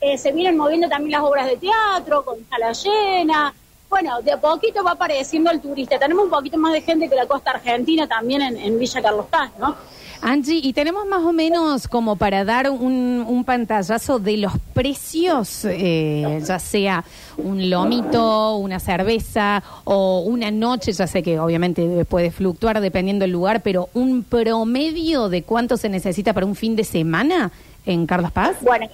Eh, 0.00 0.18
se 0.18 0.32
vienen 0.32 0.56
moviendo 0.56 0.88
también 0.88 1.12
las 1.12 1.22
obras 1.22 1.46
de 1.46 1.56
teatro, 1.56 2.24
con 2.24 2.36
sala 2.48 2.72
llena. 2.72 3.54
Bueno, 3.88 4.20
de 4.22 4.32
a 4.32 4.40
poquito 4.40 4.82
va 4.82 4.92
apareciendo 4.92 5.50
el 5.50 5.60
turista. 5.60 5.98
Tenemos 5.98 6.24
un 6.24 6.30
poquito 6.30 6.58
más 6.58 6.72
de 6.72 6.80
gente 6.80 7.08
que 7.08 7.14
la 7.14 7.26
costa 7.26 7.52
argentina 7.52 8.08
también 8.08 8.42
en, 8.42 8.56
en 8.56 8.78
Villa 8.78 9.00
Carlos 9.00 9.26
Paz, 9.26 9.52
¿no? 9.58 9.76
Angie, 10.24 10.60
y 10.62 10.72
tenemos 10.72 11.06
más 11.06 11.20
o 11.20 11.34
menos 11.34 11.86
como 11.86 12.16
para 12.16 12.46
dar 12.46 12.70
un, 12.70 13.44
pantallazo 13.44 14.18
de 14.18 14.38
los 14.38 14.52
precios, 14.72 15.66
eh, 15.66 16.40
ya 16.42 16.58
sea 16.58 17.04
un 17.36 17.68
lomito, 17.68 18.56
una 18.56 18.80
cerveza 18.80 19.62
o 19.84 20.20
una 20.20 20.50
noche, 20.50 20.92
ya 20.92 21.06
sé 21.06 21.22
que 21.22 21.38
obviamente 21.38 22.06
puede 22.06 22.30
fluctuar 22.30 22.80
dependiendo 22.80 23.24
del 23.24 23.32
lugar, 23.32 23.60
pero 23.60 23.90
un 23.92 24.22
promedio 24.22 25.28
de 25.28 25.42
cuánto 25.42 25.76
se 25.76 25.90
necesita 25.90 26.32
para 26.32 26.46
un 26.46 26.54
fin 26.54 26.74
de 26.74 26.84
semana 26.84 27.52
en 27.84 28.06
Carlos 28.06 28.32
Paz. 28.32 28.56
Bueno, 28.62 28.88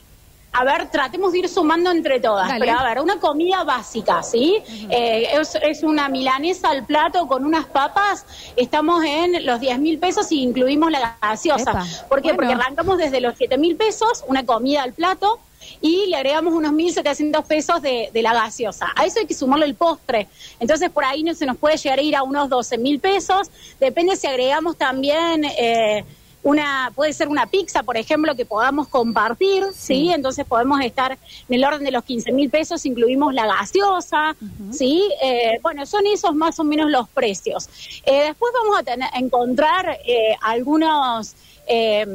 a 0.52 0.64
ver, 0.64 0.90
tratemos 0.90 1.32
de 1.32 1.38
ir 1.40 1.48
sumando 1.48 1.90
entre 1.90 2.18
todas. 2.18 2.48
Dale. 2.48 2.64
Pero 2.64 2.78
a 2.78 2.84
ver, 2.84 3.00
una 3.00 3.20
comida 3.20 3.62
básica, 3.62 4.22
¿sí? 4.22 4.62
Eh, 4.90 5.28
es, 5.32 5.56
es 5.62 5.82
una 5.82 6.08
milanesa 6.08 6.70
al 6.70 6.84
plato 6.84 7.28
con 7.28 7.44
unas 7.44 7.66
papas. 7.66 8.26
Estamos 8.56 9.04
en 9.04 9.46
los 9.46 9.60
10 9.60 9.78
mil 9.78 9.98
pesos 9.98 10.30
y 10.32 10.42
incluimos 10.42 10.90
la 10.90 11.16
gaseosa. 11.22 11.70
Epa, 11.70 11.86
¿Por 12.08 12.20
qué? 12.20 12.32
bueno. 12.32 12.36
Porque 12.36 12.52
arrancamos 12.52 12.98
desde 12.98 13.20
los 13.20 13.34
7 13.36 13.58
mil 13.58 13.76
pesos, 13.76 14.24
una 14.26 14.44
comida 14.44 14.82
al 14.82 14.92
plato. 14.92 15.38
Y 15.82 16.06
le 16.06 16.16
agregamos 16.16 16.52
unos 16.54 16.72
1.700 16.72 17.44
pesos 17.44 17.80
de, 17.80 18.10
de 18.12 18.22
la 18.22 18.32
gaseosa. 18.32 18.88
A 18.96 19.04
eso 19.04 19.20
hay 19.20 19.26
que 19.26 19.34
sumarle 19.34 19.66
el 19.66 19.74
postre. 19.74 20.26
Entonces, 20.58 20.90
por 20.90 21.04
ahí 21.04 21.22
no 21.22 21.32
se 21.34 21.46
nos 21.46 21.58
puede 21.58 21.76
llegar 21.76 21.98
a 21.98 22.02
ir 22.02 22.16
a 22.16 22.22
unos 22.22 22.48
12 22.48 22.76
mil 22.78 22.98
pesos. 22.98 23.50
Depende 23.78 24.16
si 24.16 24.26
agregamos 24.26 24.76
también 24.76 25.44
eh, 25.44 26.04
una, 26.42 26.90
puede 26.94 27.12
ser 27.12 27.28
una 27.28 27.46
pizza, 27.46 27.82
por 27.82 27.96
ejemplo, 27.96 28.34
que 28.34 28.46
podamos 28.46 28.88
compartir, 28.88 29.64
¿sí? 29.74 30.10
Entonces 30.10 30.46
podemos 30.46 30.80
estar 30.80 31.12
en 31.12 31.54
el 31.54 31.64
orden 31.64 31.84
de 31.84 31.90
los 31.90 32.04
15 32.04 32.32
mil 32.32 32.48
pesos, 32.48 32.86
incluimos 32.86 33.34
la 33.34 33.46
gaseosa, 33.46 34.34
¿sí? 34.70 35.10
Eh, 35.22 35.58
bueno, 35.62 35.84
son 35.84 36.06
esos 36.06 36.34
más 36.34 36.58
o 36.58 36.64
menos 36.64 36.90
los 36.90 37.08
precios. 37.08 37.68
Eh, 38.06 38.24
después 38.28 38.52
vamos 38.62 38.78
a 38.78 38.82
tener, 38.82 39.08
a 39.12 39.18
encontrar 39.18 39.98
eh, 40.06 40.34
algunos, 40.40 41.34
eh, 41.66 42.06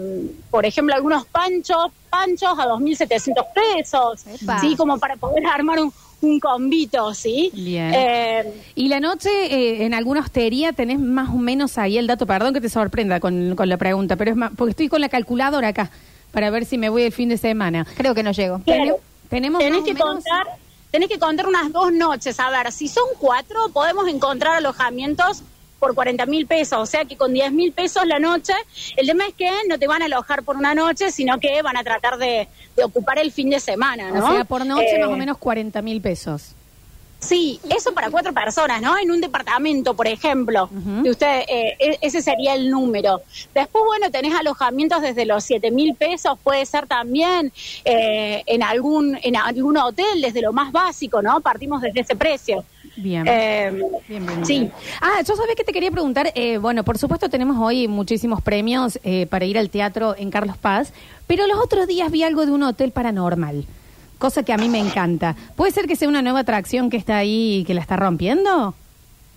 por 0.50 0.66
ejemplo, 0.66 0.95
algunos 0.95 1.25
panchos, 1.27 1.92
panchos 2.10 2.57
a 2.57 2.66
2.700 2.66 3.45
pesos, 3.54 4.25
Epa. 4.42 4.60
¿sí? 4.60 4.75
Como 4.75 4.98
para 4.98 5.18
poder 5.18 5.45
armar 5.45 5.80
un, 5.80 5.94
un 6.25 6.39
combito, 6.39 7.13
¿sí? 7.13 7.51
Bien. 7.54 7.92
Eh, 7.94 8.54
Y 8.75 8.88
la 8.89 9.00
noche, 9.00 9.30
eh, 9.30 9.86
en 9.86 9.94
alguna 9.94 10.22
hostería, 10.22 10.74
tenés 10.74 11.00
más 11.00 11.29
o 11.29 11.38
menos 11.38 11.77
ahí 11.77 11.98
el 11.98 12.08
dato, 12.08 12.25
perdón 12.25 12.53
que 12.53 12.62
te 12.62 12.70
sorprenda 12.70 13.20
con, 13.20 13.55
con 13.55 13.70
la 13.70 13.77
pregunta, 13.77 14.15
pero 14.15 14.32
es 14.32 14.38
más, 14.38 14.51
porque 14.55 14.72
estoy 14.72 14.89
con 14.89 15.01
la 15.01 15.10
calculadora 15.10 15.70
acá 15.70 15.89
para 16.32 16.50
ver 16.50 16.65
si 16.65 16.77
me 16.77 16.89
voy 16.89 17.03
el 17.03 17.12
fin 17.12 17.29
de 17.29 17.38
semana. 17.38 17.86
Creo 17.96 18.13
que 18.13 18.24
no 18.24 18.32
llego. 18.32 18.60
Claro. 18.65 18.98
Tenemos 19.29 19.60
tenés 19.60 19.84
que 19.84 19.94
menos- 19.94 20.08
contar 20.15 20.48
tenés 20.91 21.10
que 21.10 21.20
contar 21.20 21.46
unas 21.48 21.74
dos 21.74 21.91
noches 21.91 22.39
a 22.39 22.50
ver 22.50 22.72
si 22.72 22.88
son 22.88 23.03
cuatro 23.20 23.70
podemos 23.74 24.08
encontrar 24.08 24.55
alojamientos 24.55 25.44
por 25.86 25.94
40 25.94 26.25
mil 26.25 26.48
pesos, 26.48 26.80
o 26.80 26.86
sea 26.88 27.06
que 27.06 27.15
con 27.15 27.32
10 27.32 27.51
mil 27.51 27.72
pesos 27.72 28.08
la 28.08 28.18
noche, 28.18 28.54
el 28.98 29.06
tema 29.06 29.27
es 29.27 29.36
que 29.36 29.51
no 29.70 29.77
te 29.77 29.86
van 29.86 30.01
a 30.01 30.06
alojar 30.06 30.42
por 30.42 30.58
una 30.58 30.74
noche, 30.74 31.12
sino 31.12 31.39
que 31.39 31.62
van 31.62 31.77
a 31.77 31.84
tratar 31.84 32.18
de, 32.18 32.48
de 32.75 32.84
ocupar 32.84 33.20
el 33.20 33.32
fin 33.32 33.51
de 33.51 33.60
semana, 33.60 34.10
¿no? 34.10 34.25
O 34.27 34.32
sea, 34.32 34.46
por 34.46 34.65
noche 34.65 34.96
Eh, 34.96 35.00
más 35.00 35.10
o 35.10 35.15
menos 35.15 35.38
40 35.38 35.84
mil 35.84 36.01
pesos. 36.01 36.56
Sí, 37.20 37.60
eso 37.70 37.94
para 37.94 38.10
cuatro 38.10 38.34
personas, 38.34 38.82
¿no? 38.82 38.98
En 38.98 39.12
un 39.12 39.22
departamento, 39.22 39.96
por 39.96 40.08
ejemplo. 40.08 40.70
Y 41.04 41.10
usted, 41.10 41.42
eh, 41.48 41.75
e- 41.80 41.98
ese 42.01 42.22
sería 42.24 42.56
el 42.56 42.70
número. 42.72 43.22
Después, 43.54 43.84
bueno, 43.86 44.10
tenés 44.12 44.34
alojamientos 44.34 45.01
desde 45.04 45.25
los 45.25 45.44
7 45.44 45.70
mil 45.72 45.94
pesos, 45.96 46.38
puede 46.44 46.65
ser 46.65 46.88
también 46.88 47.51
eh, 47.84 48.42
en 48.48 48.63
algún 48.63 49.20
en 49.22 49.36
algún 49.38 49.77
hotel, 49.77 50.22
desde 50.22 50.42
lo 50.42 50.51
más 50.51 50.72
básico, 50.72 51.22
¿no? 51.22 51.42
Partimos 51.42 51.82
desde 51.82 52.00
ese 52.01 52.15
precio. 52.15 52.63
Bien. 52.98 53.25
Eh, 53.28 53.72
Bien, 54.08 54.25
bien, 54.25 54.46
sí. 54.46 54.60
bien. 54.60 54.72
Ah, 55.02 55.22
yo 55.28 55.36
sabía 55.36 55.56
que 55.56 55.64
te 55.64 55.74
quería 55.74 55.92
preguntar, 55.92 56.32
eh, 56.36 56.58
bueno, 56.58 56.84
por 56.84 56.98
supuesto 56.98 57.30
tenemos 57.30 57.58
hoy 57.60 57.88
muchísimos 57.88 58.42
premios 58.42 59.00
eh, 59.04 59.25
para 59.28 59.46
ir 59.46 59.58
al 59.58 59.70
teatro 59.70 60.16
en 60.18 60.32
Carlos 60.32 60.58
Paz, 60.58 60.94
pero 61.28 61.46
los 61.48 61.58
otros 61.60 61.88
días 61.88 62.10
vi 62.12 62.24
algo 62.24 62.46
de 62.46 62.52
un 62.54 62.64
hotel 62.64 62.92
paranormal, 62.92 63.66
cosa 64.18 64.44
que 64.44 64.54
a 64.54 64.58
mí 64.58 64.70
me 64.70 64.80
encanta. 64.80 65.36
¿Puede 65.56 65.72
ser 65.72 65.88
que 65.88 65.96
sea 65.96 66.08
una 66.08 66.22
nueva 66.22 66.40
atracción 66.42 66.90
que 66.90 66.98
está 66.98 67.18
ahí 67.18 67.58
y 67.60 67.64
que 67.66 67.74
la 67.74 67.82
está 67.82 67.98
rompiendo? 67.98 68.75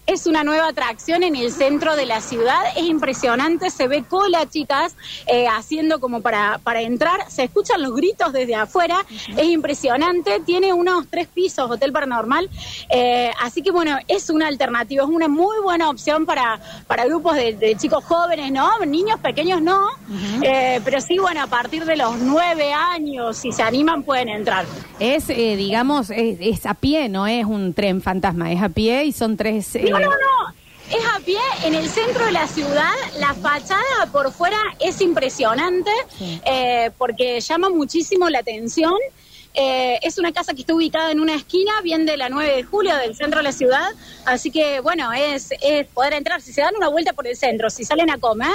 Es 0.09 0.27
una 0.27 0.43
nueva 0.43 0.69
atracción 0.69 1.23
en 1.23 1.37
el 1.37 1.53
centro 1.53 1.95
de 1.95 2.07
la 2.07 2.23
ciudad. 2.23 2.63
Es 2.75 2.85
impresionante, 2.85 3.69
se 3.69 3.89
ve 3.89 4.05
cola, 4.05 4.49
chicas, 4.49 4.97
eh, 5.27 5.47
haciendo 5.47 6.01
como 6.01 6.23
para, 6.23 6.59
para 6.65 6.81
entrar. 6.81 7.31
Se 7.31 7.45
escuchan 7.45 7.83
los 7.83 7.95
gritos 7.95 8.33
desde 8.33 8.55
afuera. 8.55 9.05
Es 9.37 9.45
impresionante. 9.45 10.41
Tiene 10.47 10.73
unos 10.73 11.09
tres 11.11 11.29
pisos, 11.29 11.71
Hotel 11.71 11.93
Paranormal. 11.93 12.49
Eh, 12.89 13.31
así 13.39 13.61
que, 13.61 13.71
bueno, 13.71 13.99
es 14.09 14.31
una 14.31 14.47
alternativa. 14.47 15.05
Es 15.05 15.11
una 15.11 15.29
muy 15.29 15.61
buena 15.63 15.91
opción 15.91 16.25
para, 16.25 16.59
para 16.87 17.05
grupos 17.05 17.37
de, 17.37 17.53
de 17.53 17.77
chicos 17.77 18.03
jóvenes, 18.03 18.51
¿no? 18.51 18.79
Niños 18.87 19.21
pequeños 19.21 19.61
no. 19.61 19.89
Eh, 20.41 20.81
pero 20.87 21.03
sí, 21.03 21.19
bueno, 21.19 21.43
a 21.43 21.49
partir 21.49 21.85
de 21.85 21.97
los 21.97 22.17
nueve 22.17 22.73
años, 22.73 23.37
si 23.37 23.53
se 23.53 23.63
animan, 23.63 24.03
pueden 24.05 24.31
entrar. 24.31 24.65
Es, 24.99 25.27
digamos, 25.27 26.09
es, 26.09 26.39
es 26.41 26.65
a 26.65 26.73
pie, 26.73 27.11
no 27.11 27.27
es 27.27 27.45
un 27.45 27.75
tren 27.75 28.01
fantasma, 28.01 28.51
es 28.51 28.63
a 28.63 28.71
pie 28.71 29.05
y 29.05 29.13
son 29.13 29.37
tres... 29.37 29.77
No, 30.01 30.11
no, 30.11 30.17
no. 30.17 30.55
Es 30.91 31.05
a 31.05 31.21
pie 31.21 31.41
en 31.65 31.75
el 31.75 31.89
centro 31.89 32.25
de 32.25 32.33
la 32.33 32.47
ciudad. 32.47 32.93
La 33.19 33.35
fachada 33.35 34.07
por 34.11 34.33
fuera 34.33 34.59
es 34.81 35.01
impresionante 35.03 35.91
eh, 36.21 36.91
porque 36.97 37.41
llama 37.41 37.69
muchísimo 37.69 38.29
la 38.31 38.39
atención. 38.39 38.95
Eh, 39.61 39.99
es 40.03 40.19
una 40.19 40.31
casa 40.33 40.55
que 40.55 40.61
está 40.61 40.73
ubicada 40.75 41.11
en 41.11 41.19
una 41.19 41.35
esquina, 41.35 41.73
bien 41.83 42.07
de 42.07 42.17
la 42.17 42.29
9 42.29 42.55
de 42.57 42.63
julio, 42.63 42.95
del 42.97 43.17
centro 43.17 43.39
de 43.39 43.43
la 43.45 43.51
ciudad. 43.53 43.89
Así 44.25 44.51
que, 44.53 44.79
bueno, 44.81 45.13
es, 45.13 45.49
es 45.61 45.87
poder 45.89 46.13
entrar. 46.13 46.41
Si 46.41 46.53
se 46.53 46.61
dan 46.61 46.77
una 46.77 46.89
vuelta 46.89 47.13
por 47.13 47.27
el 47.27 47.37
centro, 47.37 47.69
si 47.69 47.85
salen 47.85 48.09
a 48.11 48.19
comer, 48.19 48.55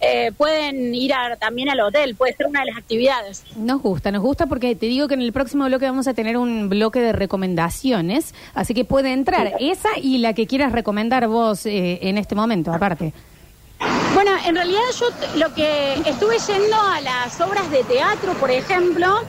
eh, 0.00 0.32
pueden 0.36 0.92
ir 0.94 1.14
a- 1.14 1.36
también 1.36 1.68
al 1.70 1.78
hotel. 1.80 2.16
Puede 2.16 2.34
ser 2.36 2.46
una 2.48 2.60
de 2.60 2.66
las 2.66 2.78
actividades. 2.78 3.44
Nos 3.56 3.80
gusta, 3.80 4.10
nos 4.10 4.22
gusta 4.22 4.46
porque 4.46 4.74
te 4.74 4.86
digo 4.86 5.06
que 5.06 5.14
en 5.14 5.22
el 5.22 5.32
próximo 5.32 5.66
bloque 5.66 5.84
vamos 5.86 6.08
a 6.08 6.14
tener 6.14 6.36
un 6.36 6.68
bloque 6.68 7.00
de 7.00 7.12
recomendaciones, 7.12 8.34
así 8.54 8.74
que 8.74 8.84
puede 8.84 9.12
entrar 9.12 9.54
esa 9.60 9.90
y 10.02 10.18
la 10.18 10.32
que 10.34 10.46
quieras 10.46 10.72
recomendar 10.72 11.28
vos 11.28 11.64
eh, 11.66 11.98
en 12.02 12.18
este 12.18 12.34
momento, 12.34 12.72
aparte. 12.72 13.12
Bueno, 14.14 14.32
en 14.44 14.54
realidad 14.56 14.80
yo 14.98 15.06
lo 15.38 15.54
que 15.54 15.94
estuve 16.04 16.36
yendo 16.38 16.76
a 16.76 17.00
las 17.00 17.40
obras 17.40 17.70
de 17.70 17.82
teatro, 17.84 18.34
por 18.34 18.50
ejemplo, 18.50 19.20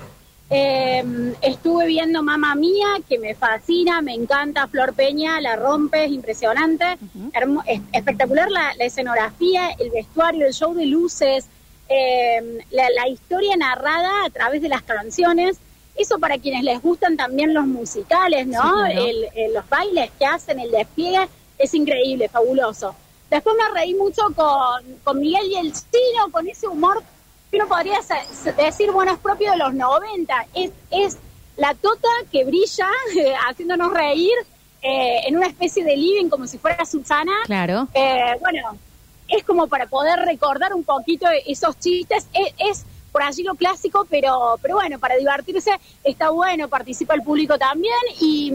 eh, 0.51 1.33
estuve 1.41 1.85
viendo 1.87 2.21
Mamma 2.21 2.53
Mía, 2.55 2.87
que 3.07 3.17
me 3.17 3.33
fascina, 3.35 4.01
me 4.01 4.13
encanta, 4.13 4.67
Flor 4.67 4.93
Peña, 4.93 5.39
la 5.39 5.55
rompe, 5.55 6.03
es 6.05 6.11
impresionante, 6.11 6.85
es- 7.65 7.81
espectacular 7.93 8.51
la, 8.51 8.73
la 8.77 8.83
escenografía, 8.85 9.69
el 9.79 9.89
vestuario, 9.91 10.45
el 10.45 10.53
show 10.53 10.73
de 10.73 10.85
luces, 10.87 11.45
eh, 11.87 12.59
la, 12.69 12.89
la 12.89 13.07
historia 13.07 13.55
narrada 13.55 14.25
a 14.25 14.29
través 14.29 14.61
de 14.61 14.67
las 14.69 14.81
canciones. 14.81 15.57
Eso 15.95 16.19
para 16.19 16.37
quienes 16.37 16.63
les 16.63 16.81
gustan 16.81 17.15
también 17.17 17.53
los 17.53 17.65
musicales, 17.65 18.45
¿no? 18.47 18.61
Sí, 18.61 18.69
claro. 18.93 19.05
El- 19.05 19.27
el- 19.35 19.53
los 19.53 19.67
bailes 19.69 20.11
que 20.19 20.25
hacen, 20.25 20.59
el 20.59 20.71
despliegue, 20.71 21.27
es 21.57 21.73
increíble, 21.73 22.27
fabuloso. 22.27 22.93
Después 23.29 23.55
me 23.57 23.73
reí 23.79 23.93
mucho 23.93 24.23
con, 24.35 24.83
con 25.03 25.19
Miguel 25.19 25.47
y 25.49 25.55
el 25.55 25.71
Chino, 25.71 26.29
con 26.31 26.45
ese 26.47 26.67
humor 26.67 27.01
uno 27.53 27.67
podría 27.67 27.99
decir, 28.57 28.91
bueno, 28.91 29.13
es 29.13 29.19
propio 29.19 29.51
de 29.51 29.57
los 29.57 29.73
90. 29.73 30.45
Es, 30.53 30.71
es 30.89 31.17
la 31.57 31.73
tota 31.75 32.07
que 32.31 32.45
brilla 32.45 32.87
eh, 33.17 33.33
haciéndonos 33.49 33.93
reír 33.93 34.33
eh, 34.81 35.21
en 35.27 35.37
una 35.37 35.47
especie 35.47 35.83
de 35.83 35.95
living 35.95 36.29
como 36.29 36.47
si 36.47 36.57
fuera 36.57 36.85
Susana. 36.85 37.33
Claro. 37.45 37.87
Eh, 37.93 38.37
bueno, 38.39 38.77
es 39.27 39.43
como 39.43 39.67
para 39.67 39.87
poder 39.87 40.19
recordar 40.19 40.73
un 40.73 40.83
poquito 40.83 41.27
esos 41.45 41.77
chistes. 41.79 42.27
Es, 42.33 42.53
es 42.57 42.85
por 43.11 43.23
allí 43.23 43.43
lo 43.43 43.55
clásico, 43.55 44.07
pero, 44.09 44.57
pero 44.61 44.75
bueno, 44.75 44.97
para 44.97 45.15
divertirse 45.15 45.71
está 46.03 46.29
bueno, 46.29 46.67
participa 46.69 47.13
el 47.13 47.23
público 47.23 47.57
también. 47.57 47.93
Y, 48.19 48.53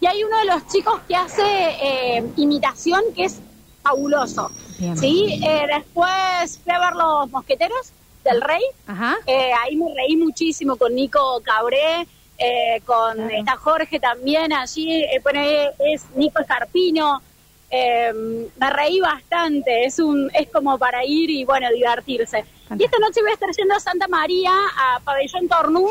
y 0.00 0.06
hay 0.06 0.24
uno 0.24 0.38
de 0.38 0.46
los 0.46 0.66
chicos 0.68 1.00
que 1.06 1.14
hace 1.14 1.42
eh, 1.42 2.24
imitación 2.36 3.02
que 3.14 3.24
es 3.24 3.38
fabuloso. 3.82 4.50
Bien. 4.78 4.96
¿sí? 4.96 5.40
Eh, 5.44 5.66
después 5.76 6.58
fui 6.64 6.72
a 6.72 6.78
ver 6.78 6.94
Los 6.94 7.30
Mosqueteros 7.30 7.92
del 8.24 8.40
Rey. 8.40 8.62
Ajá. 8.86 9.16
Eh, 9.26 9.50
ahí 9.60 9.76
me 9.76 9.92
reí 9.94 10.16
muchísimo 10.16 10.76
con 10.76 10.94
Nico 10.94 11.40
Cabré, 11.42 12.06
eh, 12.38 12.80
con 12.84 13.30
está 13.30 13.56
Jorge 13.56 14.00
también 14.00 14.52
allí, 14.52 15.02
eh, 15.04 15.20
bueno, 15.22 15.40
es 15.78 16.04
Nico 16.14 16.40
Escarpino. 16.40 17.22
Me 17.70 18.70
reí 18.70 18.98
bastante, 19.00 19.84
es 19.84 20.00
un 20.00 20.28
es 20.34 20.48
como 20.48 20.76
para 20.76 21.04
ir 21.04 21.30
y 21.30 21.44
bueno, 21.44 21.68
divertirse. 21.72 22.44
Y 22.76 22.84
esta 22.84 22.98
noche 22.98 23.20
voy 23.22 23.30
a 23.30 23.34
estar 23.34 23.50
yendo 23.56 23.74
a 23.74 23.80
Santa 23.80 24.08
María, 24.08 24.52
a 24.76 25.00
Pabellón 25.00 25.48
Tornú. 25.48 25.88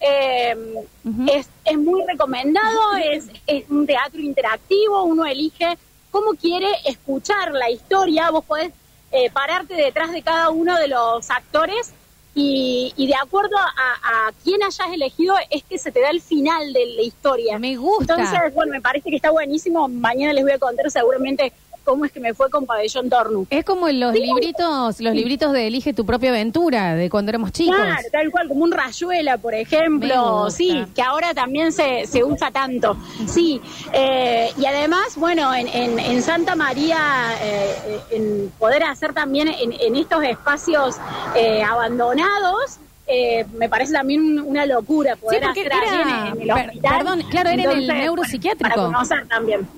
Es, 0.00 1.48
es 1.64 1.78
muy 1.78 2.02
recomendado, 2.06 2.96
es, 3.04 3.26
es 3.46 3.68
un 3.68 3.86
teatro 3.86 4.20
interactivo, 4.20 5.04
uno 5.04 5.24
elige 5.24 5.78
cómo 6.10 6.32
quiere 6.34 6.68
escuchar 6.86 7.52
la 7.52 7.70
historia, 7.70 8.30
vos 8.30 8.44
podés 8.44 8.72
eh, 9.12 9.30
pararte 9.30 9.74
detrás 9.74 10.10
de 10.10 10.22
cada 10.22 10.50
uno 10.50 10.78
de 10.78 10.88
los 10.88 11.30
actores 11.30 11.92
y, 12.34 12.92
y 12.96 13.06
de 13.06 13.14
acuerdo 13.14 13.56
a, 13.58 14.28
a 14.28 14.32
quién 14.42 14.62
hayas 14.62 14.88
elegido 14.92 15.34
es 15.50 15.62
que 15.64 15.78
se 15.78 15.92
te 15.92 16.00
da 16.00 16.10
el 16.10 16.22
final 16.22 16.72
de 16.72 16.86
la 16.86 17.02
historia. 17.02 17.58
Me 17.58 17.76
gusta. 17.76 18.14
Entonces, 18.14 18.54
bueno, 18.54 18.72
me 18.72 18.80
parece 18.80 19.10
que 19.10 19.16
está 19.16 19.30
buenísimo. 19.30 19.86
Mañana 19.88 20.32
les 20.32 20.42
voy 20.42 20.52
a 20.52 20.58
contar 20.58 20.90
seguramente 20.90 21.52
cómo 21.84 22.04
es 22.04 22.12
que 22.12 22.20
me 22.20 22.34
fue 22.34 22.48
con 22.50 22.66
Pabellón 22.66 23.08
Tornu. 23.10 23.46
Es 23.50 23.64
como 23.64 23.88
en 23.88 24.00
los 24.00 24.12
libritos, 24.14 25.00
los 25.00 25.14
libritos 25.14 25.52
de 25.52 25.66
Elige 25.66 25.92
tu 25.92 26.04
propia 26.06 26.30
aventura, 26.30 26.94
de 26.94 27.10
cuando 27.10 27.30
éramos 27.30 27.52
chicos. 27.52 27.76
Claro, 27.76 28.02
tal 28.10 28.30
cual, 28.30 28.48
como 28.48 28.64
un 28.64 28.72
rayuela, 28.72 29.38
por 29.38 29.54
ejemplo. 29.54 30.50
Sí, 30.50 30.84
que 30.94 31.02
ahora 31.02 31.34
también 31.34 31.72
se, 31.72 32.06
se 32.06 32.24
usa 32.24 32.50
tanto. 32.50 32.96
Sí, 33.26 33.60
eh, 33.92 34.50
y 34.58 34.66
además, 34.66 35.16
bueno, 35.16 35.52
en, 35.54 35.68
en, 35.68 35.98
en 35.98 36.22
Santa 36.22 36.54
María, 36.54 36.98
eh, 37.42 37.98
en 38.10 38.52
poder 38.58 38.84
hacer 38.84 39.12
también 39.12 39.48
en, 39.48 39.72
en 39.72 39.96
estos 39.96 40.22
espacios 40.24 40.96
eh, 41.34 41.62
abandonados. 41.62 42.78
eh, 43.06 43.44
me 43.54 43.68
parece 43.68 43.92
también 43.92 44.20
un- 44.22 44.38
una 44.40 44.64
locura 44.64 45.16
poder 45.16 45.42
Sí, 45.42 45.48
hacer 45.50 45.72
allí 45.72 45.86
era- 45.94 46.28
en, 46.28 46.36
en 46.36 46.42
el 46.42 46.50
hospital. 46.50 46.96
perdón, 46.98 47.22
claro, 47.30 47.50
era 47.50 47.62
en 47.64 47.70
el 47.70 47.86
neuropsiquiátrico. 47.88 48.70
Para 48.74 48.86
conocer 48.86 49.26
también. 49.28 49.68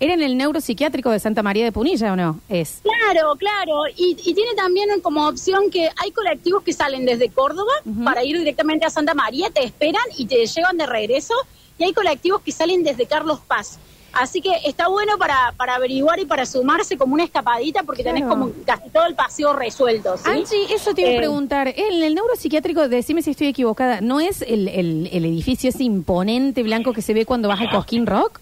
¿Era 0.00 0.14
en 0.14 0.22
el 0.22 0.36
neuropsiquiátrico 0.36 1.10
de 1.10 1.18
Santa 1.20 1.42
María 1.42 1.64
de 1.64 1.72
Punilla 1.72 2.12
o 2.12 2.16
no? 2.16 2.40
Es. 2.48 2.80
Claro, 2.82 3.34
claro. 3.36 3.82
Y, 3.96 4.16
y 4.24 4.34
tiene 4.34 4.54
también 4.54 4.88
como 5.02 5.26
opción 5.28 5.70
que 5.70 5.88
hay 6.02 6.10
colectivos 6.10 6.62
que 6.62 6.72
salen 6.72 7.06
desde 7.06 7.28
Córdoba 7.30 7.72
para 8.04 8.24
ir 8.24 8.36
directamente 8.38 8.84
a 8.84 8.90
Santa 8.90 9.14
María, 9.14 9.50
te 9.50 9.64
esperan 9.64 10.02
y 10.18 10.26
te 10.26 10.44
llevan 10.46 10.76
de 10.76 10.86
regreso. 10.86 11.34
Y 11.78 11.84
hay 11.84 11.92
colectivos 11.92 12.40
que 12.42 12.52
salen 12.52 12.82
desde 12.84 13.06
Carlos 13.06 13.40
Paz. 13.46 13.78
Así 14.12 14.40
que 14.40 14.50
está 14.64 14.86
bueno 14.86 15.18
para, 15.18 15.52
para 15.56 15.74
averiguar 15.74 16.20
y 16.20 16.24
para 16.24 16.46
sumarse 16.46 16.96
como 16.96 17.14
una 17.14 17.24
escapadita 17.24 17.82
porque 17.82 18.04
tenés 18.04 18.22
Claro. 18.22 18.40
como 18.40 18.52
casi 18.64 18.88
todo 18.90 19.06
el 19.06 19.16
paseo 19.16 19.52
resuelto. 19.54 20.16
¿sí? 20.16 20.22
Angie, 20.30 20.72
eso 20.72 20.94
te 20.94 21.00
iba 21.00 21.10
a 21.10 21.14
Eh, 21.14 21.18
preguntar. 21.18 21.66
En 21.76 22.00
el 22.00 22.14
neuropsiquiátrico, 22.14 22.88
decime 22.88 23.22
si 23.22 23.32
estoy 23.32 23.48
equivocada, 23.48 24.00
¿no 24.00 24.20
es 24.20 24.42
el, 24.42 24.68
el- 24.68 25.08
el 25.12 25.24
edificio 25.24 25.68
ese 25.70 25.82
imponente 25.82 26.62
blanco 26.62 26.92
que 26.92 27.02
se 27.02 27.12
ve 27.12 27.26
cuando 27.26 27.48
vas 27.48 27.60
al 27.60 27.70
Cosquín 27.70 28.06
Rock? 28.06 28.38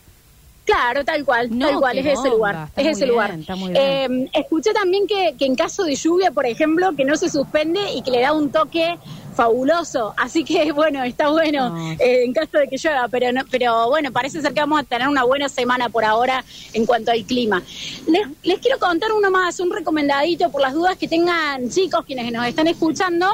Claro, 0.65 1.05
tal 1.05 1.25
cual, 1.25 1.49
No, 1.59 1.67
tal 1.69 1.79
cual, 1.81 1.99
es 1.99 2.07
ese 2.07 2.29
lugar, 2.31 2.69
es 2.77 2.87
ese 2.87 3.01
bien, 3.05 3.09
lugar. 3.09 3.39
Eh, 3.75 4.31
escuché 4.33 4.73
también 4.73 5.07
que, 5.09 5.35
que 5.37 5.45
en 5.45 5.57
caso 5.57 5.83
de 5.83 5.97
lluvia, 5.97 6.31
por 6.31 6.47
ejemplo, 6.47 6.93
que 6.97 7.05
no 7.05 7.17
se 7.17 7.29
suspende 7.29 7.81
y 7.95 8.03
que 8.03 8.13
le 8.13 8.21
da 8.21 8.33
un 8.33 8.51
toque 8.53 8.97
fabuloso, 9.35 10.15
así 10.17 10.45
que 10.45 10.71
bueno, 10.73 11.03
está 11.03 11.31
bueno 11.31 11.71
No. 11.71 11.93
eh, 11.93 12.25
en 12.25 12.33
caso 12.33 12.59
de 12.59 12.69
que 12.69 12.77
llueva, 12.77 13.09
pero 13.09 13.33
no, 13.33 13.43
pero 13.51 13.89
bueno, 13.89 14.13
parece 14.13 14.41
ser 14.41 14.53
que 14.53 14.61
vamos 14.61 14.81
a 14.81 14.85
tener 14.85 15.09
una 15.09 15.25
buena 15.25 15.49
semana 15.49 15.89
por 15.89 16.05
ahora 16.05 16.45
en 16.75 16.87
cuanto 16.87 17.11
al 17.11 17.25
clima. 17.25 17.63
Les, 18.07 18.27
les 18.45 18.59
quiero 18.61 18.79
contar 18.79 19.11
uno 19.13 19.31
más, 19.31 19.59
un 19.59 19.71
recomendadito 19.73 20.51
por 20.51 20.61
las 20.61 20.75
dudas 20.75 20.97
que 20.97 21.09
tengan 21.09 21.71
chicos 21.71 22.05
quienes 22.07 22.31
nos 22.33 22.47
están 22.47 22.69
escuchando. 22.69 23.27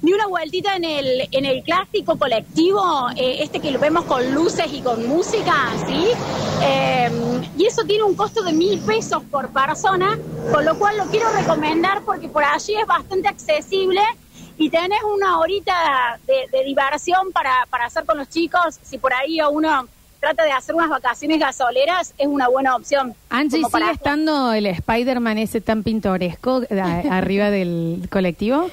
Di 0.00 0.12
una 0.12 0.28
vueltita 0.28 0.76
en 0.76 0.84
el, 0.84 1.28
en 1.32 1.44
el 1.44 1.62
clásico 1.64 2.16
colectivo, 2.16 3.08
eh, 3.16 3.38
este 3.40 3.58
que 3.58 3.72
lo 3.72 3.80
vemos 3.80 4.04
con 4.04 4.32
luces 4.32 4.72
y 4.72 4.80
con 4.80 5.08
música, 5.08 5.72
¿sí? 5.88 6.06
Eh, 6.62 7.10
y 7.56 7.66
eso 7.66 7.82
tiene 7.82 8.04
un 8.04 8.14
costo 8.14 8.42
de 8.44 8.52
mil 8.52 8.78
pesos 8.80 9.24
por 9.24 9.48
persona, 9.48 10.16
con 10.52 10.64
lo 10.64 10.78
cual 10.78 10.98
lo 10.98 11.06
quiero 11.06 11.28
recomendar 11.32 12.02
porque 12.02 12.28
por 12.28 12.44
allí 12.44 12.76
es 12.76 12.86
bastante 12.86 13.26
accesible 13.26 14.00
y 14.56 14.70
tenés 14.70 15.00
una 15.02 15.40
horita 15.40 16.18
de, 16.26 16.46
de 16.56 16.64
diversión 16.64 17.32
para, 17.32 17.66
para 17.68 17.86
hacer 17.86 18.04
con 18.04 18.18
los 18.18 18.28
chicos. 18.28 18.78
Si 18.82 18.98
por 18.98 19.12
ahí 19.12 19.38
uno 19.50 19.88
trata 20.20 20.44
de 20.44 20.52
hacer 20.52 20.74
unas 20.74 20.90
vacaciones 20.90 21.38
gasoleras, 21.38 22.14
es 22.18 22.26
una 22.26 22.48
buena 22.48 22.76
opción. 22.76 23.14
Angie, 23.30 23.62
para 23.70 23.86
¿sigue 23.86 23.96
estando 23.96 24.52
el 24.52 24.66
Spider-Man 24.66 25.38
ese 25.38 25.60
tan 25.60 25.82
pintoresco 25.82 26.62
arriba 27.10 27.50
del 27.50 28.08
colectivo? 28.10 28.70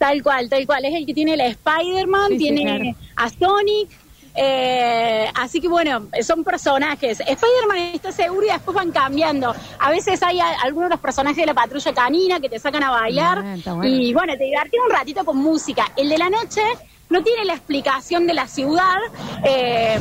Tal 0.00 0.22
cual, 0.22 0.48
tal 0.48 0.64
cual. 0.66 0.82
Es 0.86 0.94
el 0.94 1.04
que 1.04 1.12
tiene 1.12 1.34
el 1.34 1.42
Spider-Man, 1.42 2.28
Sí, 2.30 2.38
sí, 2.38 2.44
tiene 2.44 2.62
claro. 2.64 2.96
a 3.16 3.28
Sonic. 3.28 3.90
eh, 4.34 5.26
así 5.34 5.60
que 5.60 5.68
bueno, 5.68 6.06
son 6.22 6.42
personajes. 6.42 7.20
Spider-Man 7.20 7.78
está 7.94 8.10
seguro 8.10 8.46
y 8.46 8.50
después 8.50 8.74
van 8.74 8.92
cambiando. 8.92 9.54
A 9.78 9.90
veces 9.90 10.22
hay 10.22 10.40
a- 10.40 10.60
algunos 10.62 10.88
de 10.88 10.94
los 10.94 11.00
personajes 11.00 11.36
de 11.36 11.44
la 11.46 11.52
patrulla 11.52 11.92
canina 11.92 12.40
que 12.40 12.48
te 12.48 12.58
sacan 12.58 12.82
a 12.84 12.90
bailar. 12.92 13.44
Ah, 13.66 13.74
bueno. 13.74 13.84
Y 13.94 14.14
bueno, 14.14 14.32
te 14.38 14.44
divertís 14.44 14.80
un 14.88 14.90
ratito 14.90 15.22
con 15.24 15.36
música. 15.36 15.84
El 15.96 16.08
de 16.08 16.16
la 16.16 16.30
noche 16.30 16.62
no 17.10 17.22
tiene 17.22 17.44
la 17.44 17.54
explicación 17.54 18.26
de 18.26 18.34
la 18.34 18.46
ciudad. 18.48 18.98
eh, 19.44 19.98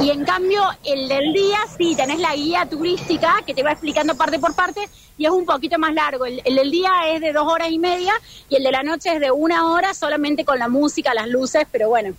y 0.00 0.10
en 0.10 0.24
cambio, 0.24 0.62
el 0.84 1.08
del 1.08 1.32
día 1.32 1.58
sí, 1.76 1.96
tenés 1.96 2.20
la 2.20 2.34
guía 2.34 2.66
turística 2.66 3.42
que 3.44 3.52
te 3.52 3.64
va 3.64 3.72
explicando 3.72 4.14
parte 4.14 4.38
por 4.38 4.54
parte 4.54 4.88
y 5.16 5.24
es 5.24 5.30
un 5.30 5.44
poquito 5.44 5.76
más 5.78 5.92
largo. 5.92 6.24
El, 6.24 6.40
el 6.44 6.54
del 6.54 6.70
día 6.70 6.90
es 7.08 7.20
de 7.20 7.32
dos 7.32 7.50
horas 7.52 7.70
y 7.70 7.78
media 7.78 8.12
y 8.48 8.56
el 8.56 8.62
de 8.62 8.70
la 8.70 8.84
noche 8.84 9.14
es 9.14 9.20
de 9.20 9.32
una 9.32 9.72
hora 9.72 9.94
solamente 9.94 10.44
con 10.44 10.58
la 10.58 10.68
música, 10.68 11.14
las 11.14 11.26
luces, 11.26 11.66
pero 11.72 11.88
bueno, 11.88 12.14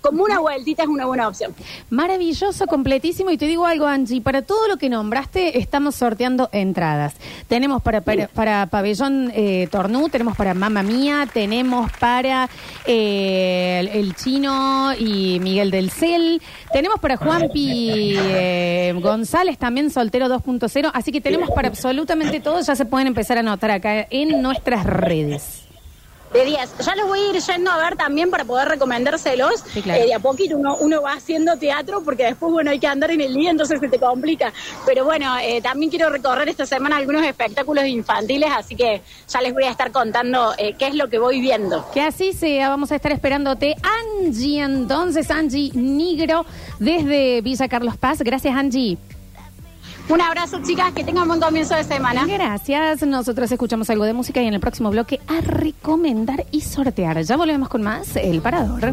como 0.00 0.24
una 0.24 0.38
vueltita 0.38 0.82
es 0.82 0.88
una 0.88 1.06
buena 1.06 1.28
opción. 1.28 1.54
Maravilloso, 1.88 2.66
completísimo. 2.66 3.30
Y 3.30 3.38
te 3.38 3.46
digo 3.46 3.64
algo, 3.64 3.86
Angie, 3.86 4.20
para 4.20 4.42
todo 4.42 4.68
lo 4.68 4.76
que 4.76 4.90
nombraste, 4.90 5.58
estamos 5.58 5.94
sorteando 5.94 6.50
entradas. 6.52 7.14
Tenemos 7.48 7.82
para, 7.82 8.02
para, 8.02 8.28
para 8.28 8.66
Pabellón 8.66 9.32
eh, 9.34 9.66
Tornú, 9.70 10.08
tenemos 10.10 10.36
para 10.36 10.52
Mamma 10.52 10.82
Mía, 10.82 11.26
tenemos 11.32 11.90
para 11.92 12.48
eh, 12.86 13.78
el, 13.80 13.88
el 13.88 14.14
Chino 14.14 14.92
y 14.98 15.40
Miguel 15.40 15.70
del 15.70 15.90
Cel, 15.90 16.42
tenemos 16.72 17.00
para 17.00 17.16
Juanpi 17.16 18.14
eh, 18.18 18.94
González 19.00 19.56
también 19.58 19.90
soltero 19.90 20.26
2.0, 20.26 20.90
así 20.92 21.12
que 21.12 21.20
tenemos 21.20 21.50
para 21.50 21.68
absolutamente 21.68 22.40
todo, 22.40 22.60
ya 22.60 22.76
se 22.76 22.84
pueden 22.84 23.06
empezar 23.06 23.36
a 23.38 23.40
anotar 23.40 23.70
acá 23.70 24.06
en 24.10 24.42
nuestras 24.42 24.84
redes. 24.84 25.63
De 26.34 26.44
10. 26.44 26.78
Ya 26.84 26.96
los 26.96 27.06
voy 27.06 27.20
a 27.20 27.30
ir 27.30 27.40
yendo 27.40 27.70
a 27.70 27.78
ver 27.78 27.94
también 27.94 28.28
para 28.28 28.44
poder 28.44 28.68
recomendárselos. 28.68 29.62
Sí, 29.72 29.82
claro. 29.82 30.02
Eh, 30.02 30.06
de 30.06 30.14
a 30.14 30.18
poquito 30.18 30.56
uno, 30.56 30.76
uno 30.80 31.00
va 31.00 31.12
haciendo 31.12 31.56
teatro 31.56 32.02
porque 32.04 32.24
después, 32.24 32.52
bueno, 32.52 32.72
hay 32.72 32.80
que 32.80 32.88
andar 32.88 33.12
en 33.12 33.20
el 33.20 33.32
día, 33.32 33.50
entonces 33.50 33.78
se 33.78 33.88
te 33.88 34.00
complica. 34.00 34.52
Pero 34.84 35.04
bueno, 35.04 35.32
eh, 35.40 35.60
también 35.62 35.90
quiero 35.90 36.10
recorrer 36.10 36.48
esta 36.48 36.66
semana 36.66 36.96
algunos 36.96 37.24
espectáculos 37.24 37.86
infantiles, 37.86 38.50
así 38.52 38.74
que 38.74 39.00
ya 39.28 39.40
les 39.42 39.54
voy 39.54 39.62
a 39.62 39.70
estar 39.70 39.92
contando 39.92 40.52
eh, 40.58 40.74
qué 40.76 40.88
es 40.88 40.94
lo 40.96 41.08
que 41.08 41.20
voy 41.20 41.40
viendo. 41.40 41.88
Que 41.92 42.00
así 42.00 42.32
sea, 42.32 42.68
vamos 42.68 42.90
a 42.90 42.96
estar 42.96 43.12
esperándote. 43.12 43.76
Angie, 44.20 44.60
entonces, 44.60 45.30
Angie 45.30 45.70
Nigro, 45.74 46.44
desde 46.80 47.42
Villa 47.42 47.68
Carlos 47.68 47.96
Paz. 47.96 48.22
Gracias, 48.22 48.56
Angie. 48.56 48.98
Un 50.08 50.20
abrazo, 50.20 50.60
chicas, 50.62 50.92
que 50.92 51.02
tengan 51.02 51.26
buen 51.26 51.40
comienzo 51.40 51.74
de 51.74 51.84
semana. 51.84 52.26
Gracias. 52.26 53.02
Nosotros 53.06 53.50
escuchamos 53.50 53.88
algo 53.90 54.04
de 54.04 54.12
música 54.12 54.42
y 54.42 54.46
en 54.46 54.54
el 54.54 54.60
próximo 54.60 54.90
bloque 54.90 55.20
a 55.26 55.40
recomendar 55.40 56.44
y 56.50 56.60
sortear. 56.60 57.22
Ya 57.22 57.36
volvemos 57.36 57.68
con 57.68 57.82
más 57.82 58.16
El 58.16 58.40
Parador. 58.40 58.92